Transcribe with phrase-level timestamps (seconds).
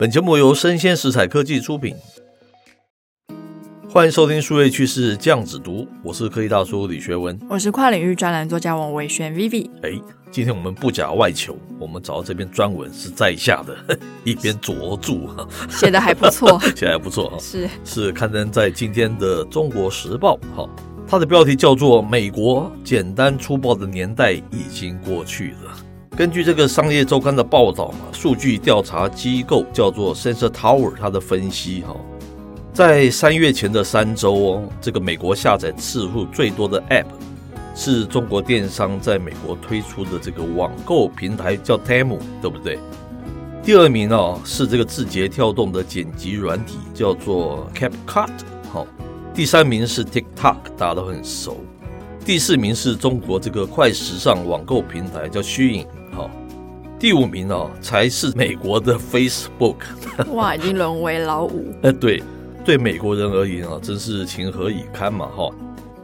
[0.00, 1.94] 本节目由生鲜食材科技出品，
[3.86, 9.68] 欢迎收听数位趋势酱子读，我是科技大叔李学文，我是跨领域专栏作家王维轩 Vivi。
[9.82, 9.90] 哎，
[10.30, 13.76] 今天我们不假外求，我们找到这篇专文是在下的
[14.24, 15.28] 一篇拙著，
[15.68, 17.68] 写的还不错， 写的还不错哈，是。
[17.84, 20.66] 是刊登在今天的《中国时报》哈，
[21.06, 25.76] 它的标题叫做《美国简单粗暴的年代已经过去了》。
[26.16, 31.96] 根据这个商业周刊的报道嘛，数据调查机构叫做 Sensor Tower，它的分析哈，
[32.74, 37.06] 在三月前的三周哦，这个美国下载次数最多的 App
[37.74, 42.78] 是中国电商在美国推出的这个网购平台叫 Temu，对不对？
[43.62, 48.30] 第二名哦是这个字节跳动的剪辑软体叫做 CapCut，
[48.70, 48.86] 好，
[49.32, 51.58] 第三名是 TikTok，大家都很熟，
[52.24, 55.86] 第四名是中国这个快时尚网购平台叫虚影。
[57.00, 59.76] 第五名哦，才是美国的 Facebook。
[60.34, 61.74] 哇，已经沦为老五。
[61.80, 62.22] 哎， 对，
[62.62, 65.26] 对美国人而言啊，真是情何以堪嘛！
[65.34, 65.48] 哈，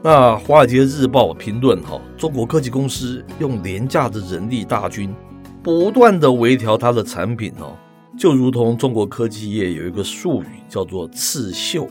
[0.03, 5.15] 那《华尔街日报》评论哈，中国科技公司用廉价的人力大军，
[5.63, 7.77] 不断的微调它的产品哦，
[8.19, 11.87] 就如同中国科技业有一个术语叫做“刺绣”。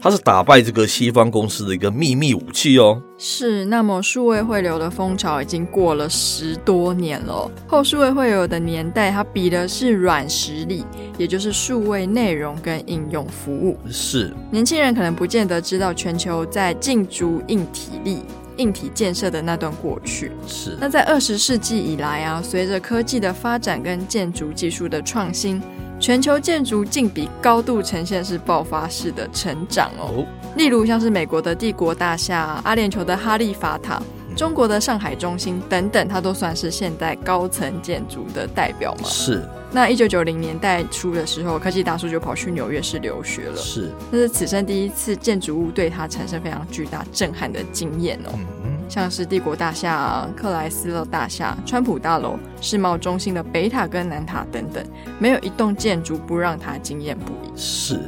[0.00, 3.02] 它是打败这个西方公司的一个秘密武器哦。
[3.18, 7.50] 是，那么数位汇流的风潮已经过了十多年了。
[7.66, 10.84] 后数位汇流的年代，它比的是软实力，
[11.16, 13.76] 也就是数位内容跟应用服务。
[13.90, 18.22] 是，年轻人可能不见得知道全球在竞逐硬体力、
[18.58, 20.30] 硬体建设的那段过去。
[20.46, 25.60] 是，那在二十世纪以来啊，随着科技的发展跟建筑技术的创新。
[26.00, 30.24] 全球建筑竞比高度呈现是爆发式的成长哦，
[30.56, 34.00] 例如像是美国的帝国大厦、阿联酋的哈利法塔、
[34.36, 39.08] 中国的上海中心等等，它都算是现代高层建筑的代表嘛。
[39.08, 39.42] 是。
[39.70, 43.56] 那一九九零年代初的时候，科技大叔就跑去纽约市留学了。
[43.56, 43.90] 是。
[44.10, 48.30] 那是此生第一次建筑物对他产生非常巨大震撼的经验哦。
[48.32, 48.46] 嗯
[48.88, 54.84] 像是帝国大厦、克莱斯勒大厦、川普大楼、世贸中心的北塔跟南塔等等，
[55.18, 57.50] 没有一栋建筑不让他惊艳不已。
[57.54, 58.00] 是，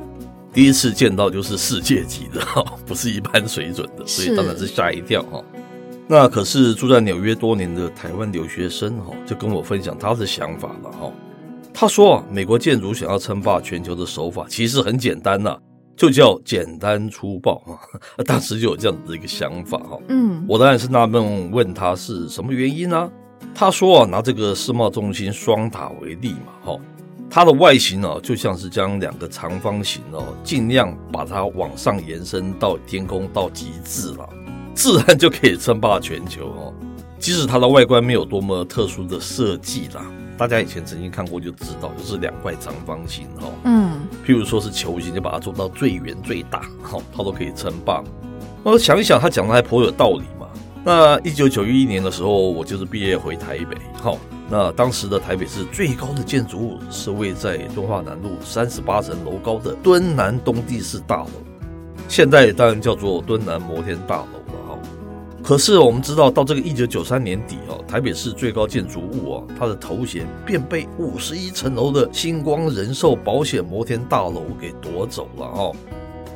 [0.52, 5.42] 第一次见到就是世界级的哈， 不是一般水准的，所以当然是吓一跳哈。
[6.08, 11.12] 那可是住在纽约多年的台湾留学生哈，就跟我分享他的想法了哈。
[11.72, 15.56] 他说啊，美国建筑想要称霸全球的手法其实很简单呐。
[15.96, 17.78] 就叫简单粗暴啊！
[18.24, 19.98] 当时就有这样子的一个想法哈。
[20.08, 23.10] 嗯，我当然是纳闷，问他是什么原因呢？
[23.54, 26.80] 他说啊，拿这个世贸中心双塔为例嘛，哈，
[27.28, 34.28] 它的外形呢，就像是将两个长方形哦，尽量把它往上延伸到天空到极致了，
[34.74, 36.74] 自然就可以称霸全球哦。
[37.18, 40.06] 即使它的外观没有多么特殊的设计啦。
[40.38, 44.00] 大家以前曾经看过就知道，就是两块长方形哈，嗯，
[44.30, 48.00] 譬如说是球形，就把它做到最圆最大，好，它都可以称霸。
[48.62, 50.46] 我想一想，他讲的还颇有道理嘛。
[50.84, 54.16] 那一九九一年的时候，我就是毕业回台北，好，
[54.48, 61.30] 那当时的台北市最高的建筑物是位在敦化南路三十八层楼高的敦南东地市大楼，
[62.06, 64.39] 现在当然叫做敦南摩天大楼。
[65.42, 75.74] 可是我们知道，到这个一九九三年底哦，台北市最高建筑物啊，它的头衔便被五十一层楼的星光人寿保险摩天大楼给夺走了哦。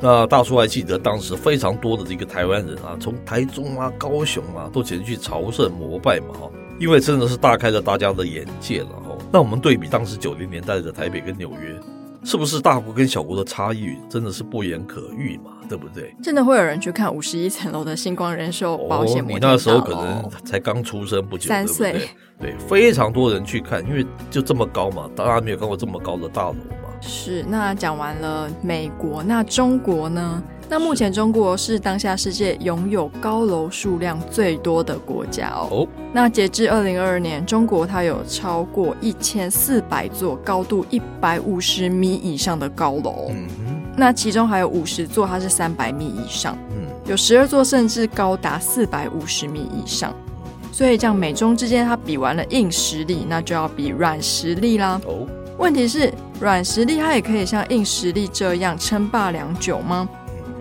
[0.01, 6.49] 那大叔还记得当时非常多的这个台湾人啊，从台中啊、高雄啊都前去朝圣膜拜嘛哈，
[6.79, 9.15] 因为真的是大开了大家的眼界了哈。
[9.31, 11.79] 那我们对比当时九零年代的台北跟纽约。
[12.25, 15.51] 是不是大国跟小国的差异真的是不言可喻嘛？
[15.69, 16.13] 对不对？
[16.21, 19.23] 真的会有人去看五十一层楼的星光人寿保险？
[19.27, 21.91] 你那时候可能才刚出生不久，三岁。
[21.91, 22.51] 对不对？
[22.51, 26.89] 对，非常多人去看，因为就这么高嘛，大家没有看过这么高的大楼嘛。
[26.99, 27.45] 是。
[27.47, 30.43] 那讲完了美国，那中国呢？
[30.67, 35.67] 那目前中国是当下世界拥有高楼数量最多的国家哦。
[35.69, 43.27] 哦，那截至二零二二年，中国它有超过一千四百座高度一百五十米以上的高楼。
[43.29, 43.47] 嗯，
[43.95, 46.57] 那其中还有五十座它是三百米以上。
[46.71, 50.13] 嗯，有十二座甚至高达四百五十米以上。
[50.71, 54.99] 所以这样美中之间它比完了硬实力，那就要比软实力啦。
[55.05, 55.27] 哦，
[55.59, 60.09] 问题是软实力它也可以像硬实力这样称霸良久吗？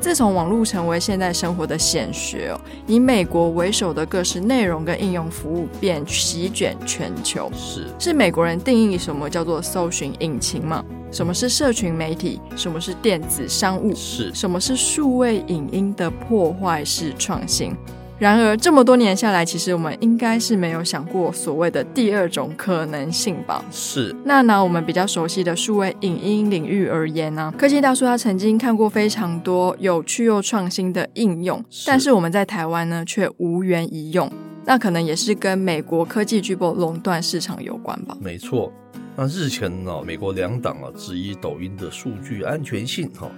[0.04, 7.50] 自从网络成为现代生活的显学哦，以美国为首的各式内容跟应用服务便席卷全球。
[7.56, 10.84] 是，是美国人定义什么叫做搜寻引擎吗？
[11.10, 12.38] 什么是社群媒体？
[12.54, 13.94] 什么是电子商务？
[13.94, 17.74] 是，什么是数位影音的破坏式创新？
[18.16, 23.64] 然而，这么多年下来，其实我们应该是没有想过所谓的第二种可能性吧？
[23.72, 24.14] 是。
[24.24, 27.54] 那拿我们比较熟悉的数位影音领域而言呢、啊？
[27.58, 34.30] 科技大叔他曾经看过非常多有趣又创新的应用，是但是我们在台湾呢却无缘一用。
[34.64, 38.16] 那可能也是跟美国科技巨擘垄断市场有关吧？
[38.20, 38.72] 没错。
[39.16, 43.28] 那日前呢，美国两党啊质疑抖音的数据安全性哈，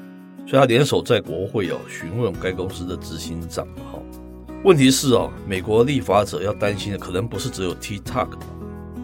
[0.47, 3.99] 所以他联手在国会哦询问该公司的执行长哈。
[4.67, 8.31] 问题是哦，美国立法者要担心的可能不是只有 TikTok，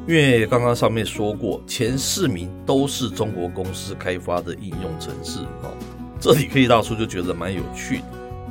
[0.08, 5.70] 因为刚刚上面说过，前四名都是中国公司开发的应用程式啊。
[6.18, 8.04] 这里可以大叔就觉得蛮有趣的。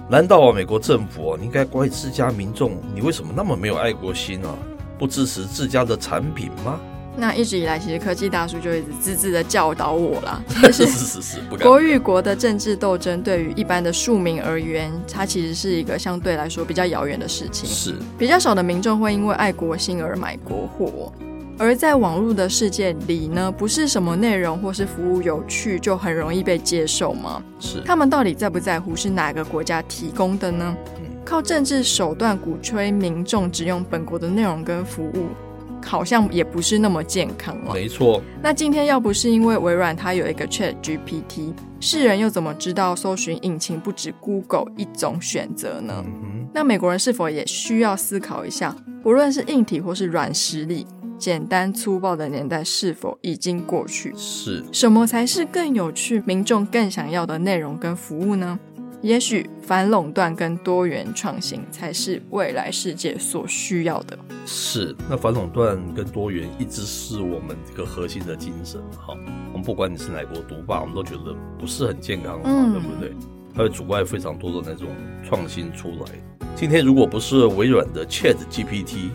[0.09, 4.55] 难道啊，美国政府啊，你应该怪自家民众，你为什么那么没有爱国心啊？
[4.97, 6.79] 不支持自家的产品吗？
[7.17, 10.41] 那一直以来，其实科技大叔就一直孜孜的教导我啦。
[10.71, 17.69] 是是是，国与国的政治斗争对于一般的庶民而言，它其实是一个相对来说比较遥远的事情。
[17.69, 21.11] 是比较少的民众会因为爱国心而买国货，
[21.57, 27.43] 而在网络的世界里呢，不是什么内容或是服务有趣就很容易被接受吗？
[27.59, 30.75] 是他们到底在不在乎是哪个国家提供的呢？
[30.97, 35.27] 嗯、靠政治手段鼓吹民众只用本国的内容跟服务。
[35.83, 37.73] 好像也不是那么健康哦。
[37.73, 38.21] 没错。
[38.41, 46.03] 那今天要不是因为微软它有一个 Chat GPT，世人又怎么知道搜寻引擎不止 Google 一种选择呢？
[46.05, 46.47] 嗯。
[46.53, 50.85] 那美国人是否也需要思考一下，不论是硬体或是软实力，
[51.17, 54.13] 简单粗暴的年代是否已经过去？
[54.17, 54.63] 是。
[54.71, 58.59] 什么才是更有趣、民众更想要的内容跟服务呢？
[59.01, 64.17] 也许反垄断跟多元创新才是未来世界所需要的。
[64.45, 68.79] 是，那反垄断跟多元一直是我们这个核心的精神。
[68.91, 69.15] 哈，
[69.51, 73.11] 我们不管你是哪国独霸，我们都觉得不是很健康，嗯、对不对？
[73.55, 74.87] 它会阻碍非常多的那种
[75.27, 76.47] 创新出来。
[76.55, 79.09] 今天如果不是微软的 Chat GPT，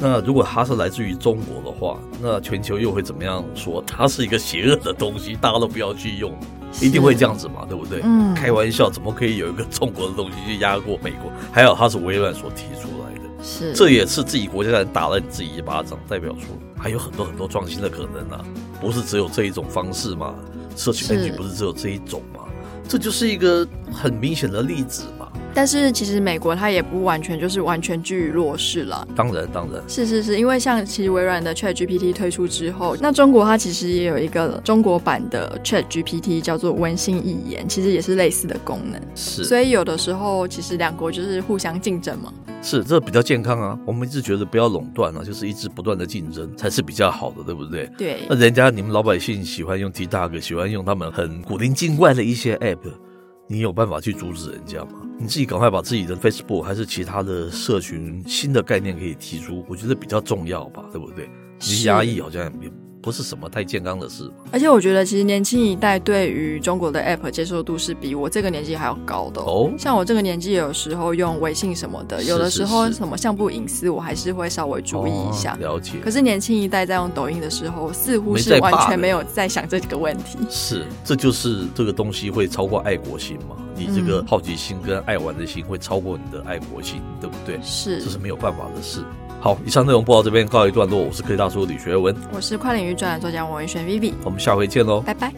[0.00, 3.84] 那如果它是来自于中国的话，那全球又会怎么样说？
[3.86, 6.34] 它是一个邪恶的东西，大家都不要去用。
[6.80, 8.00] 一定会这样子嘛，对不对？
[8.04, 11.32] 嗯，开玩笑，怎么可以有一个中国的东西去压过美国？
[11.52, 16.46] 还有，它是微软所提出来的，是，这也是自己国家的人打了你自己一巴掌，代表说
[16.78, 18.44] 还有很多很多创新的可能啊，
[18.80, 20.34] 不是只有这一种方式嘛
[20.76, 22.40] ？Search engine 不是只有这一种嘛？
[22.86, 25.15] 这就是一个很明显的例子嘛。
[25.56, 29.08] 但是其实美国它也不完全就是完全居于弱势了。
[29.16, 39.00] 当然，当然是是是，因为像其实微软的 Chat GPT 推出之后，那中国它其实也有一个中国版的 Chat GPT，叫做文心一言，其实也是类似的功能。
[39.14, 42.30] 是，所以有的时候其实两国就是互相竞争嘛。
[42.62, 43.78] 是，这比较健康啊。
[43.86, 47.90] 我们一直觉得不要垄断啊，就是一直不断的竞争才是比较好的，对不对？
[47.96, 48.18] 对。
[48.28, 53.05] 那人家你们老百姓喜欢用 TikTok，喜欢用他们很古灵精怪的一些 App。
[53.48, 55.02] 你有办法去阻止人家吗？
[55.18, 61.30] 你自己赶快把自己的 Facebook 还是其他的社群新的概念可以提出，我觉得比较重要吧，对不对？
[61.60, 62.70] 你压抑好像也
[63.06, 69.70] 不是什么太健康的事，而且我觉得其实年轻一代对于中国的 App 接受度是比我这个年纪还要高的哦。
[69.78, 75.56] 像我这个年纪，有时候用微信什么的，有的时候什么相簿隐私，我还是会稍微注意一下。
[75.60, 75.92] 了解。
[76.02, 80.38] 可是年轻一代在用抖音的时候，似乎是完全没有在想这几个问题。
[80.50, 83.54] 是，这就是这个东西会超过爱国心嘛？
[83.76, 87.60] 你这个好奇心跟爱玩的心会超过你的爱国心，对不对？
[87.62, 89.04] 是，这是没有办法的事。
[89.46, 90.98] 好，以上内容播到这边告一段落。
[90.98, 95.32] 我是科技大叔李学文，我是跨领域专栏作家王文轩 Vivi，我们下回见喽，拜拜。